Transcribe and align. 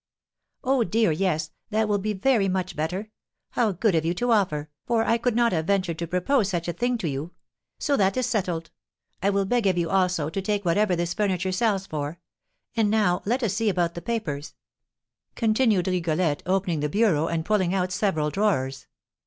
"Oh, 0.63 0.83
dear, 0.83 1.11
yes, 1.11 1.51
that 1.69 1.87
will 1.87 1.99
be 1.99 2.13
very 2.13 2.47
much 2.49 2.75
better! 2.75 3.11
How 3.51 3.71
good 3.71 3.93
of 3.93 4.03
you 4.03 4.15
to 4.15 4.31
offer, 4.31 4.71
for 4.87 5.05
I 5.05 5.19
could 5.19 5.35
not 5.35 5.51
have 5.51 5.67
ventured 5.67 5.99
to 5.99 6.07
propose 6.07 6.49
such 6.49 6.67
a 6.67 6.73
thing 6.73 6.97
to 6.97 7.07
you! 7.07 7.33
So 7.77 7.95
that 7.97 8.17
is 8.17 8.25
settled; 8.25 8.71
I 9.21 9.29
will 9.29 9.45
beg 9.45 9.67
of 9.67 9.77
you, 9.77 9.91
also, 9.91 10.31
to 10.31 10.41
take 10.41 10.65
whatever 10.65 10.95
this 10.95 11.13
furniture 11.13 11.51
sells 11.51 11.85
for. 11.85 12.17
And 12.75 12.89
now 12.89 13.21
let 13.25 13.43
us 13.43 13.53
see 13.53 13.69
about 13.69 13.93
the 13.93 14.01
papers," 14.01 14.55
continued 15.35 15.87
Rigolette, 15.87 16.41
opening 16.47 16.79
the 16.79 16.89
bureau 16.89 17.27
and 17.27 17.45
pulling 17.45 17.71
out 17.75 17.91
several 17.91 18.31
drawers. 18.31 18.87